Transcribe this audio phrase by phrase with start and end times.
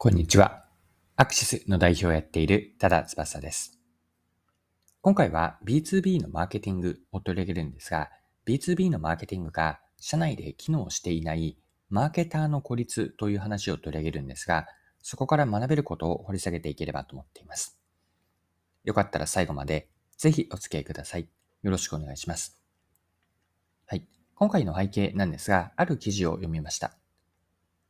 [0.00, 0.64] こんにちは。
[1.16, 3.80] アクシスの代表をやっている多田翼です。
[5.00, 8.08] 今回は B2B のマーケティングを取り上げるんですが、
[8.46, 11.58] B2B のマーケティングが社内で機能していない
[11.90, 14.68] マーケターの孤立という話を取り上げるんですが、
[15.02, 17.76] そこから学べることを掘り下げていければと思っています。
[18.84, 21.28] よかったら最後までぜひお付き合いください。
[21.62, 22.62] よろしくお願いします。
[23.84, 24.06] はい。
[24.36, 26.96] 今回の背景なんですが、ある記事を読みました。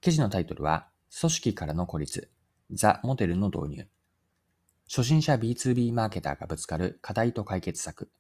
[0.01, 0.89] 記事のタイトルは、
[1.21, 2.31] 組織からの孤立、
[2.71, 3.89] ザ・モデルの導入。
[4.89, 8.11] 初心者 B2B マーケターがぶつかる課題と解決策。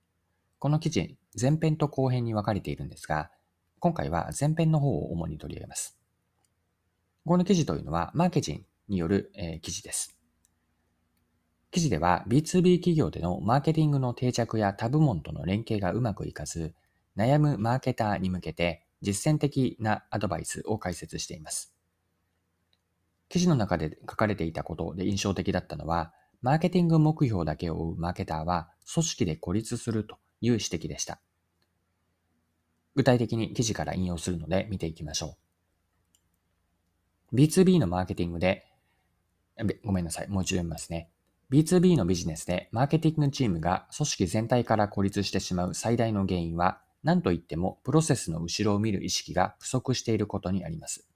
[0.59, 3.31] この記事、前編と後編に分かれているんですが、
[3.79, 5.98] 今回は前編の方を主に取り上げます。
[7.25, 10.19] この記事というのは、マーケティンによる、えー、記事です。
[11.70, 16.75] 記事では B2B 企業でのマーケティングの定着や他部門との連携がうまくいかず、
[17.17, 21.78] 悩むマーケターに向けて実践的なアドバイスを解説しています。
[23.29, 31.20] 記事の中で書かれていたことで印象的だったのは、マーケティング目標だけを追うマーケターは組織で孤立するという指摘でした。
[32.95, 35.37] 具体的に記事から引用するので見ていきましょ
[37.33, 37.37] う。
[37.37, 38.67] B2B のマーケティングで、
[39.85, 41.11] ごめんなさい、もう一度読みますね。
[41.51, 51.07] B2B のビジネスでマーケティングチームが組織全体から孤立してしまう最大の原因は、何と言ってもプロセスの後ろを見る意識が不足していることにあります。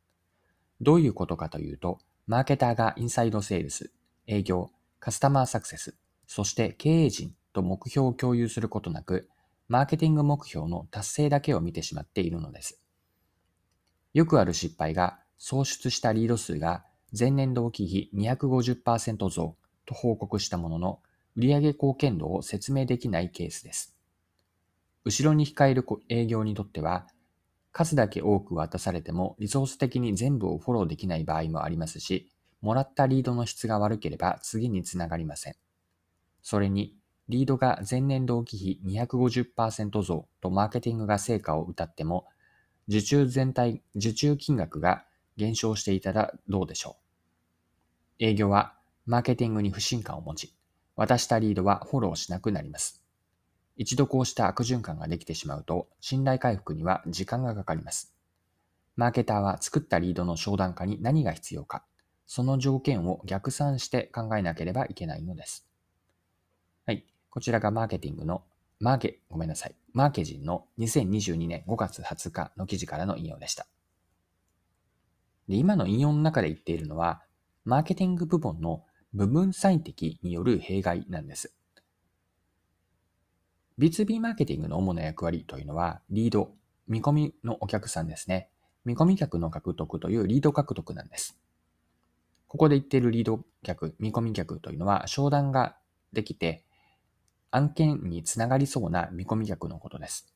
[0.82, 3.92] どういうことかというと、マーケターがインサイドセールス、
[4.26, 5.94] 営業、カスタマーサクセス、
[6.26, 9.28] そして経営陣と目標を共有することなく、
[9.68, 12.80] マーケティング目標の達成だけを見てしまっているのです。
[14.12, 16.84] よくある失敗が、創出したリード数が
[17.18, 21.00] 前年同期比250%増と報告したものの、
[21.36, 23.94] 売上貢献度を説明できないケースです。
[25.04, 27.06] 後ろに控える営業にとっては、
[27.72, 35.56] 数だけ多く渡されてもリソース的に全部をフォローできない場合もありますし、もらったリードの質が悪ければ次につながりません。
[36.42, 36.96] それに、
[37.28, 42.26] リードが前年同期比250%増とマーケティングが成果を謳っても、
[42.88, 45.04] 受注全体、受注金額が
[45.36, 46.96] 減少していたらどうでしょ
[48.20, 48.24] う。
[48.24, 48.74] 営業は
[49.06, 50.54] マーケティングに不信感を持ち、
[50.94, 53.01] 渡したリードはフォローしなくなります。
[53.82, 58.14] 一度こうした悪循環ができてしまうと、信頼回復には時間がかかります。
[58.94, 61.84] マーケターは作ったリードの商談化に何が必要か、
[62.24, 65.66] その条件を逆算して考えなければいけないのです。
[66.86, 67.04] はい。
[67.28, 68.44] こちらがマーケティングの、
[68.78, 69.74] マーケ、ごめんなさい。
[69.92, 73.66] マーケジンの2022年5月20日の記事からの引用でした。
[75.48, 77.24] で今の引用の中で言っているのは、
[77.64, 81.52] マーケティング部門の部分最適による弊害なんです。
[83.78, 86.52] B2B マーケティングの主な役割というのは、リード、
[86.86, 88.50] 見込みのお客さんですね。
[88.84, 91.38] 見込み客の獲得というリード獲得なんです。
[92.48, 95.76] ここで言っているリード客、見込み客というのは、商談が
[96.12, 96.64] できて、
[97.50, 100.34] 案件につながりそうな見込み客のことです。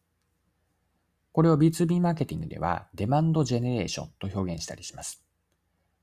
[1.32, 5.22] これを B2B マーケティングでは、デマンドジェネレーションと表現したりします。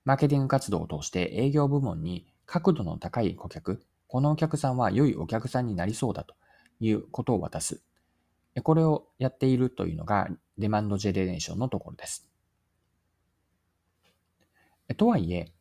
[0.06, 6.36] マーケティング活動を通して営業部門に角度の高い顧客、このお客さんは良いお客さんになりそうだと
[6.80, 7.82] いうことを渡す。
[8.64, 12.28] これをやっているというのがデマンドジェネレーションのところです。
[14.98, 15.52] とはいえ、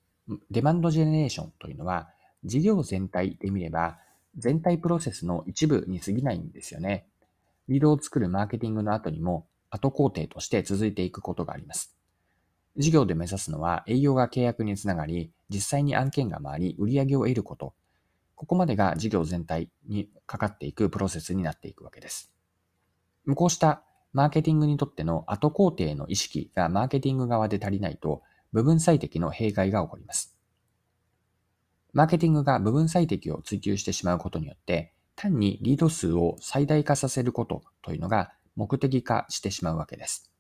[0.50, 2.10] デマンドジェネレーションというのは
[2.44, 3.98] 事業全体で見れば
[4.36, 7.06] 全体プロセスの一部に過ぎないんですよね。
[7.68, 11.94] リードを作るマーケティングの後にも後工程として続いていくことがあります。
[12.76, 17.74] 事業で目指すのは営業が契約につながり、実際に案件が回り、売り上げを得ること、
[18.34, 22.32] ここまでが事業全体にかかっていくプロセスになっていくわけです。
[23.37, 23.82] こうした
[24.12, 28.22] マーケティングにとっての後工程の意識がマーケティング側で足りないと
[28.53, 30.37] 部分最適の弊害が起こります。
[31.92, 40.31] マーケティングが部分最適を追求してしまうことによって単にリード数を最大化させることというのが目的化してしまうわけです。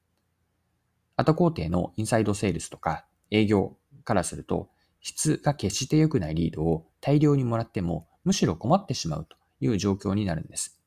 [1.16, 4.70] 後工程のインサイドセールスとか営業からすると
[5.02, 10.80] 質が決して良くないリードを大量にもらっても、むしろ困ってしまうという状況になるんです。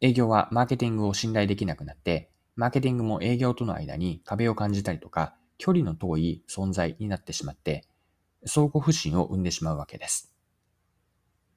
[0.00, 7.88] 営業はマーケティングを信頼できなくなって、マーケティングも営業との間に壁を感じたりとか、距離の遠い存在になってしまって、
[8.46, 10.32] 相互不信を生んでしまうわけです。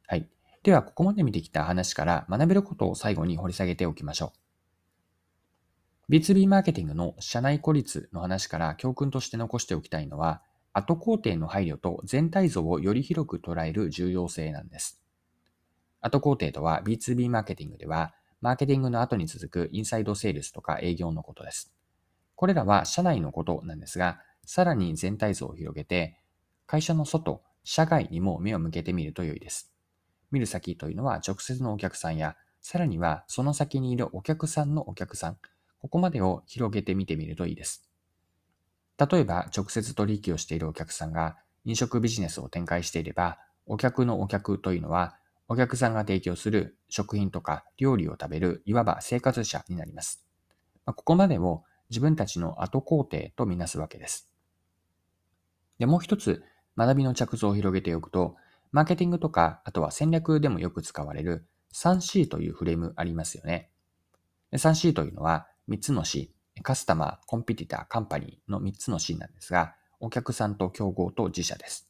[0.08, 0.28] はい。
[0.64, 4.34] では、ここまで見てきた話から学べることを最後に掘り下げておきましょ
[6.10, 6.14] う。
[6.14, 10.42] B2B マーケティングの社内孤立の話から教訓として残しておきたいのは、
[10.74, 15.02] 後工程の配慮と全体像をより広く捉える重要性なんです。
[16.02, 21.72] 後工程とは B2B マーケティングでは、マーケティングの後に続くインサイドセールスとか営業のことです。
[22.36, 26.18] これらは社内のことなんですが、さらに全体像を広げて、
[26.66, 29.72] 会社の外、社外にも目を向けてみると良いです。
[30.32, 35.38] 見る先というのは直接のお客さんや、さらにはその先にいるお客さんのお客さん、
[35.82, 37.91] ここまでを広げてみてみるといいです。
[38.98, 45.18] 例えば、直接取引をしているお客さんが飲食ビジネスを展開していれば、お客のお客というのは、
[45.48, 50.26] お客さんが提供する食品とか料理を食べる、いわば生活者になります。
[50.86, 54.32] ここまでを自分たちの後工程とみなすわけです。
[55.78, 56.44] で、もう一つ
[56.78, 58.36] 学びの着想を広げておくと、
[58.72, 63.70] マーケティングとか、あとは戦略でもよく使われる 3C というフレームありますよね。
[64.54, 66.34] 3C というのは3つの C、
[66.64, 71.90] カスタマー、コンピティター、カンパニーの3つの C なんですが、お客さんと競合と自社です。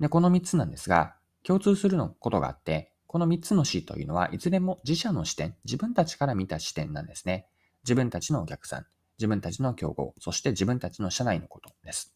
[0.00, 7.46] で、この3つなんですが、共通するのことがあって、この3つの C というのは、いずれも自社の視点、自分たちから見た視点なんですね。
[7.84, 8.86] 自分たちのお客さん、
[9.18, 12.14] 自分たちの競合、そして自分たちの社内のことです。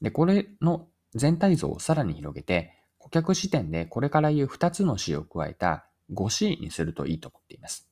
[0.00, 7.85] で、これの全体像をさらに広げて、顧客視点でこれから言う2つの C を加えた 5C にするといいと思っています。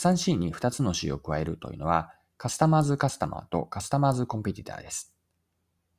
[0.00, 5.14] 3C に2つの C を加えるというのは、カスタマーズカスタマーとカスタマーズコンペティターです。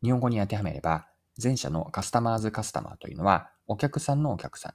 [0.02, 1.06] 日本語に当てはめれば、
[1.42, 4.74] 前者のカスタマーズカスタマーというのは、お客さんのお客さん。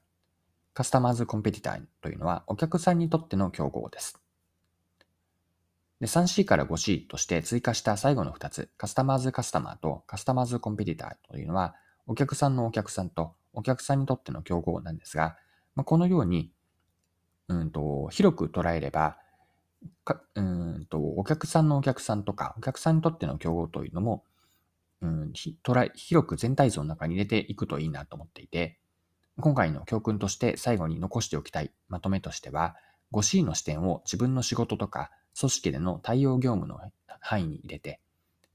[0.74, 4.22] カスタマーズコンペティターというのは、お客さんにとっての競合です。
[5.98, 11.74] で 3C から 5C として追加した最後の2つ、カスタマーズカスタマーとカスタマーズコンペティターというのは、
[12.06, 15.36] お客さんのお客さんとお客さんにとっての競合なんですが、
[15.74, 16.52] まあ、このように、
[17.48, 19.18] うんと、広く捉えれば、
[20.04, 24.24] かうんと、お客さんのお客さんとか、お客さんにとっての競合というのも、
[25.00, 25.32] うん、
[25.62, 28.78] 捉え、広く全体像の中に入れていくといいなと思っていて、
[29.38, 32.76] 今回の教訓として最後に残しておきたいまとめとしては、
[33.12, 36.80] 5C の視点を自分の仕事とか組織での対応業務の
[37.20, 38.00] 範囲に入れて、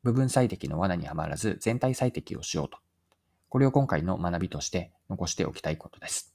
[0.04, 2.80] 部分最適の罠にはまらず全体最適をしようと。
[3.50, 6.31] これを今回の学びとして残しておきたいことです。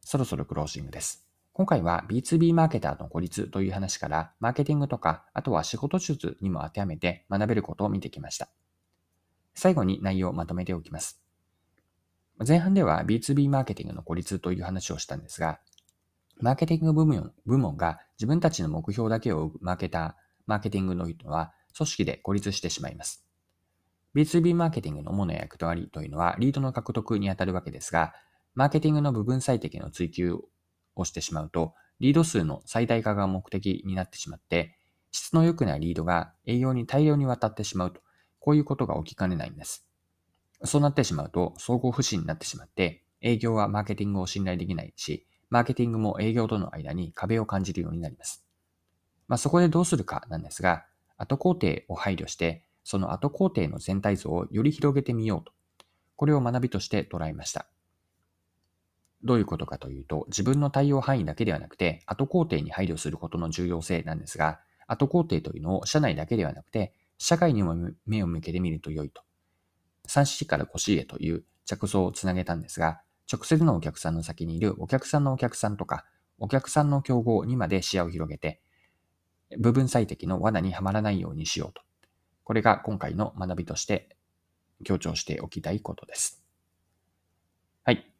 [0.00, 1.26] そろそろクロージングです。
[1.52, 8.48] 今回は B2B マーケターの孤立という話から、マーケティングとか、あとは仕事術にも当てはめて学べることを見てきました。
[9.54, 11.20] 最後に内容をまとめておきます。
[12.46, 15.60] 前半では B2B マーケティングの孤立という話をしたんですが、
[16.40, 20.14] マーケティング部門部門が自分たちの目標だけを追うマーケター、
[20.46, 23.26] マーケティングの人は組織で孤立してしまいます。
[24.14, 28.14] B2B マーケティングの主な役割というのはリードの獲得にあたるわけですが、
[28.54, 30.38] マーケティングの部分最適の追求
[30.96, 34.76] をしてしまうと、リード数の最大化が目的になってしまって、
[35.12, 38.00] 質の良くないリードが営業に大量に渡ってしまうと、
[38.38, 39.86] こういうことが起きかねないんです。
[40.64, 48.44] そうなってしまうと、総合不振になってしまって、営業はマーケティングを信頼できないし、マーケティングも営業との間に壁を感じるようになります。
[49.28, 50.84] まあ、そこでどうするかなんですが、
[51.16, 55.52] 後工程を配慮して、その後工程の全体像をより広げてみようと。
[56.16, 57.66] これを学びとして捉えました。
[59.22, 67.76] どういうことかというと、自分の対応範囲だけではなくて、後工程に配慮することの重要性なんですが、後工程というのを社内だけではなくて、社会にも
[68.06, 69.22] 目を向けてみると良いと。
[70.08, 76.04] 3C から 5C へという着想をつなげたんですが、直接のお客さんの先にいるお客さんのお客さんとか、
[76.38, 78.60] お客さんの競合にまで視野を広げて、
[79.58, 81.82] 部分最適の罠にはまらないようにしようと。
[82.42, 84.16] これが今回の学びとして
[84.84, 86.39] 強調しておきたいことです。